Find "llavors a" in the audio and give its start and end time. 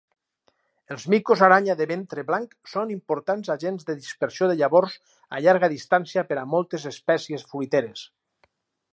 4.61-5.41